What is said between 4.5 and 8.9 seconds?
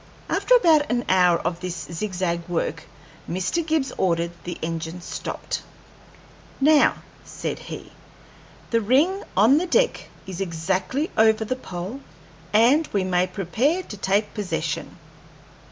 engine stopped. "Now," said he, "the